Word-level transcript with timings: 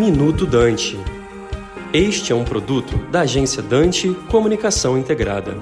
Minuto 0.00 0.46
Dante. 0.46 0.98
Este 1.92 2.32
é 2.32 2.34
um 2.34 2.42
produto 2.42 2.96
da 3.10 3.20
agência 3.20 3.62
Dante 3.62 4.08
Comunicação 4.30 4.96
Integrada. 4.96 5.58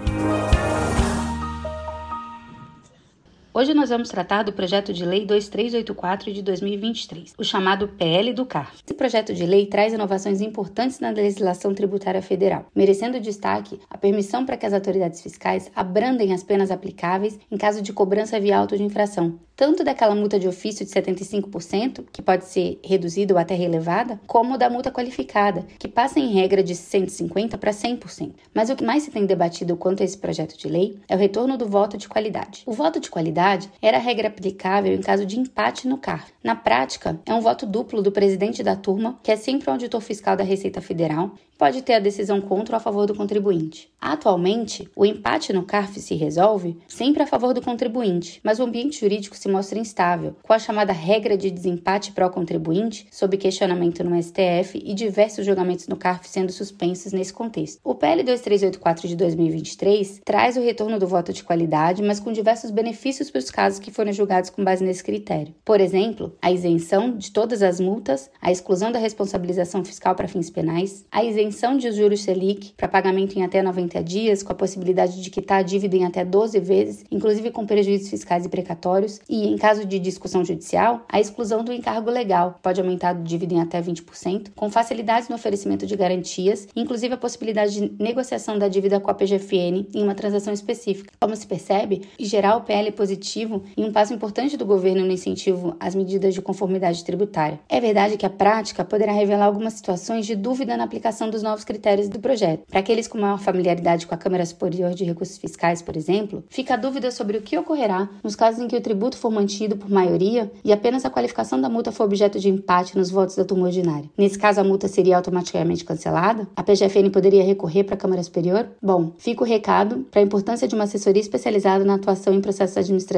Hoje 3.59 3.75
nós 3.75 3.91
vamos 3.91 4.09
tratar 4.09 4.45
do 4.45 4.53
projeto 4.53 4.93
de 4.93 5.05
lei 5.05 5.27
2384 5.27 6.33
de 6.33 6.43
2023, 6.43 7.35
o 7.37 7.43
chamado 7.43 7.89
PL 7.89 8.33
do 8.33 8.47
CARF. 8.47 8.85
Esse 8.87 8.95
projeto 8.95 9.35
de 9.35 9.45
lei 9.45 9.67
traz 9.67 9.93
inovações 9.93 10.41
importantes 10.41 11.01
na 11.01 11.11
legislação 11.11 11.75
tributária 11.75 12.23
federal, 12.23 12.67
merecendo 12.73 13.19
destaque 13.19 13.81
a 13.91 13.99
permissão 13.99 14.47
para 14.47 14.57
que 14.57 14.65
as 14.65 14.73
autoridades 14.73 15.21
fiscais 15.21 15.73
abrandem 15.75 16.33
as 16.33 16.45
penas 16.45 16.71
aplicáveis 16.71 17.37
em 17.51 17.57
caso 17.57 17.83
de 17.83 17.93
cobrança 17.93 18.39
via 18.39 18.57
auto 18.57 18.77
de 18.77 18.85
infração, 18.85 19.41
tanto 19.57 19.83
daquela 19.83 20.15
multa 20.15 20.39
de 20.39 20.47
ofício 20.47 20.87
de 20.87 20.93
75%, 20.93 22.05
que 22.13 22.23
pode 22.23 22.45
ser 22.45 22.79
reduzida 22.85 23.35
ou 23.35 23.41
até 23.41 23.57
relevada, 23.57 24.21
como 24.25 24.57
da 24.57 24.71
multa 24.71 24.93
qualificada, 24.93 25.67
que 25.81 25.89
passa 25.89 26.21
em 26.21 26.33
regra 26.33 26.63
de 26.63 26.75
150% 26.75 27.57
para 27.57 27.73
100%. 27.73 28.35
Mas 28.55 28.71
o 28.71 28.77
que 28.77 28.85
mais 28.85 29.03
se 29.03 29.11
tem 29.11 29.27
debatido 29.27 29.77
quanto 29.77 30.01
a 30.01 30.05
esse 30.05 30.17
projeto 30.17 30.57
de 30.57 30.69
lei 30.69 31.01
é 31.09 31.17
o 31.17 31.19
retorno 31.19 31.57
do 31.57 31.67
voto 31.67 31.99
de 31.99 32.09
qualidade. 32.09 32.63
O 32.65 32.73
voto 32.73 33.01
de 33.01 33.11
qualidade 33.11 33.48
era 33.81 33.97
a 33.97 34.01
regra 34.01 34.29
aplicável 34.29 34.93
em 34.93 35.01
caso 35.01 35.25
de 35.25 35.39
empate 35.39 35.89
no 35.89 35.99
CAR. 35.99 36.27
Na 36.43 36.55
prática, 36.55 37.19
é 37.25 37.33
um 37.33 37.41
voto 37.41 37.65
duplo 37.65 38.03
do 38.03 38.13
presidente 38.13 38.63
da 38.63 38.77
turma, 38.77 39.19
que 39.23 39.31
é 39.31 39.37
sempre 39.37 39.69
o 39.69 39.73
auditor 39.73 40.01
fiscal 40.01 40.37
da 40.37 40.45
Receita 40.45 40.81
Federal, 40.81 41.33
pode 41.59 41.83
ter 41.83 41.95
a 41.95 41.99
decisão 41.99 42.41
contra 42.41 42.77
ou 42.77 42.79
a 42.79 42.81
favor 42.81 43.05
do 43.05 43.15
contribuinte. 43.15 43.91
Atualmente, 44.01 44.89
o 44.95 45.05
empate 45.05 45.53
no 45.53 45.65
CARF 45.65 45.99
se 46.01 46.15
resolve 46.15 46.79
sempre 46.87 47.23
a 47.25 47.27
favor 47.27 47.53
do 47.53 47.61
contribuinte, 47.61 48.41
mas 48.45 48.61
o 48.61 48.63
ambiente 48.63 49.01
jurídico 49.01 49.37
se 49.37 49.49
mostra 49.49 49.79
instável, 49.79 50.37
com 50.41 50.53
a 50.53 50.59
chamada 50.59 50.93
regra 50.93 51.37
de 51.37 51.51
desempate 51.51 52.13
pró-contribuinte, 52.13 53.09
sob 53.11 53.37
questionamento 53.37 54.05
no 54.05 54.23
STF 54.23 54.81
e 54.85 54.95
diversos 54.95 55.45
julgamentos 55.45 55.89
no 55.89 55.97
CARF 55.97 56.29
sendo 56.29 56.53
suspensos 56.53 57.13
nesse 57.13 57.33
contexto. 57.33 57.81
O 57.83 57.95
PL 57.95 58.23
2384 58.23 59.09
de 59.09 59.17
2023 59.17 60.21
traz 60.25 60.57
o 60.57 60.63
retorno 60.63 60.99
do 60.99 61.09
voto 61.09 61.33
de 61.33 61.43
qualidade, 61.43 62.03
mas 62.03 62.21
com 62.21 62.31
diversos 62.31 62.71
benefícios 62.71 63.31
para 63.39 63.45
os 63.45 63.51
casos 63.51 63.79
que 63.79 63.91
foram 63.91 64.13
julgados 64.13 64.51
com 64.51 64.65
base 64.65 64.85
nesse 64.85 65.05
critério. 65.05 65.55
Por 65.65 65.81
exemplo, 65.81 66.37
a 66.43 66.51
isenção 66.51 67.17
de 67.17 67.31
todas 67.31 67.63
as 67.63 67.79
multas, 67.79 68.31
a 68.41 68.51
exclusão 68.51 68.91
da 68.91 68.99
responsabilização 68.99 69.85
fiscal 69.85 70.15
para 70.15 70.29
fins 70.29 70.51
penais, 70.51 71.07
a 71.11 71.25
isenção 71.25 71.49
isenção 71.49 71.77
de 71.77 71.91
juros 71.93 72.23
Selic 72.23 72.73
para 72.77 72.89
pagamento 72.89 73.39
em 73.39 73.45
até 73.45 73.63
90 73.63 74.03
dias, 74.03 74.43
com 74.43 74.53
a 74.53 74.55
possibilidade 74.55 75.23
de 75.23 75.31
quitar 75.31 75.61
a 75.61 75.63
dívida 75.63 75.97
em 75.97 76.05
até 76.05 76.25
12 76.25 76.59
vezes, 76.61 77.05
inclusive 77.11 77.51
com 77.51 77.67
prejuízos 77.67 78.09
fiscais 78.09 78.45
e 78.45 78.49
precatórios, 78.49 79.21
e, 79.29 79.47
em 79.47 79.57
caso 79.57 79.85
de 79.85 79.99
discussão 79.99 80.45
judicial, 80.45 81.05
a 81.09 81.21
exclusão 81.21 81.63
do 81.63 81.73
encargo 81.73 82.11
legal, 82.11 82.59
pode 82.63 82.81
aumentar 82.81 83.11
a 83.11 83.13
dívida 83.13 83.55
em 83.55 83.61
até 83.61 83.81
20%, 83.81 84.51
com 84.55 84.71
facilidades 84.71 85.29
no 85.29 85.37
oferecimento 85.37 85.87
de 85.87 85.97
garantias, 85.97 86.69
inclusive 86.75 87.15
a 87.15 87.19
possibilidade 87.19 87.75
de 87.75 88.03
negociação 88.03 88.59
da 88.59 88.69
dívida 88.69 89.01
com 89.01 89.11
a 89.11 89.15
PGFN 89.15 89.87
em 89.95 90.03
uma 90.03 90.15
transação 90.15 90.53
específica. 90.53 91.13
Como 91.21 91.35
se 91.37 91.47
percebe, 91.47 92.03
em 92.19 92.25
geral, 92.25 92.59
o 92.59 92.63
PL 92.63 92.89
é 92.89 92.93
positivo 92.93 93.28
e 93.35 93.83
um 93.83 93.91
passo 93.91 94.13
importante 94.13 94.57
do 94.57 94.67
governo 94.67 95.07
no 95.07 95.13
incentivo 95.13 95.75
às 95.81 95.95
medidas 95.95 96.35
de 96.35 96.43
conformidade 96.43 97.03
tributária. 97.05 97.59
É 97.69 97.81
verdade 97.81 98.19
que 98.19 98.27
a 98.27 98.31
prática 98.31 98.85
poderá 98.85 99.13
revelar 99.13 99.47
algumas 99.47 99.73
situações 99.73 100.27
de 100.27 100.37
dúvida 100.37 100.77
na 100.77 100.85
aplicação 100.85 101.31
dos 101.31 101.39
dos 101.39 101.43
novos 101.43 101.65
critérios 101.65 102.09
do 102.09 102.19
projeto. 102.19 102.65
Para 102.69 102.81
aqueles 102.81 103.07
com 103.07 103.17
maior 103.17 103.39
familiaridade 103.39 104.07
com 104.07 104.15
a 104.15 104.19
Câmara 104.19 104.45
Superior 104.45 104.93
de 104.93 105.05
Recursos 105.05 105.39
Fiscais, 105.39 105.81
por 105.81 105.97
exemplo, 105.97 106.43
fica 106.49 106.75
a 106.75 106.77
dúvida 106.77 107.11
sobre 107.13 107.39
o 107.39 107.43
que 107.43 107.57
ocorrerá 107.57 108.09
nos 108.25 108.35
casos 108.35 108.61
em 108.61 108.67
que 108.67 108.77
o 108.77 108.81
tributo 108.81 109.17
for 109.17 109.31
mantido 109.31 109.77
por 109.77 109.89
maioria 109.89 110.51
e 110.65 110.73
apenas 110.73 111.05
a 111.05 111.11
qualificação 111.11 111.61
da 111.61 111.69
multa 111.69 111.93
for 111.93 112.05
objeto 112.05 112.41
de 112.41 112.49
empate 112.49 112.99
nos 112.99 113.11
votos 113.11 113.37
da 113.37 113.45
turma 113.45 113.67
ordinária. 113.67 114.11
Nesse 114.19 114.39
caso, 114.39 114.61
a 114.61 114.65
multa 114.65 114.89
seria 114.89 115.17
automaticamente 115.17 115.85
cancelada? 115.85 116.49
A 116.57 116.63
PGFN 116.63 117.11
poderia 117.13 117.45
recorrer 117.45 117.85
para 117.85 117.95
a 117.95 117.99
Câmara 117.99 118.23
Superior? 118.23 118.69
Bom, 118.83 119.13
fica 119.17 119.45
o 119.45 119.47
recado 119.47 120.07
para 120.11 120.21
a 120.21 120.25
importância 120.25 120.67
de 120.67 120.75
uma 120.75 120.85
assessoria 120.85 121.23
especializada 121.23 121.85
na 121.85 121.95
atuação 121.95 122.35
em 122.35 122.41
processos 122.41 122.77
administrativos 122.77 123.18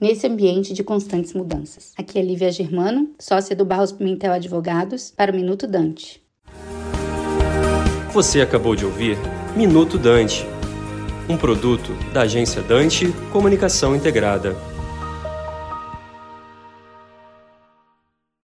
nesse 0.00 0.26
ambiente 0.26 0.72
de 0.72 0.82
constantes 0.82 1.32
mudanças. 1.32 1.92
Aqui 1.96 2.18
é 2.18 2.22
Lívia 2.22 2.50
Germano, 2.50 3.10
sócia 3.18 3.54
do 3.56 3.64
Barros 3.64 3.92
Pimentel 3.92 4.32
Advogados, 4.32 5.12
para 5.16 5.32
o 5.32 5.34
Minuto 5.34 5.66
Dante. 5.66 6.22
Você 8.12 8.40
acabou 8.40 8.74
de 8.74 8.84
ouvir 8.84 9.16
Minuto 9.56 9.96
Dante, 9.96 10.44
um 11.28 11.36
produto 11.36 11.92
da 12.12 12.22
agência 12.22 12.60
Dante 12.60 13.12
Comunicação 13.32 13.94
Integrada. 13.94 14.69